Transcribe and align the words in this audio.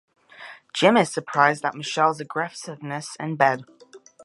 Jim 0.73 0.97
is 0.97 1.13
surprised 1.13 1.63
at 1.63 1.75
Michelle's 1.75 2.19
aggressiveness 2.19 3.15
in 3.19 3.35
bed. 3.35 3.65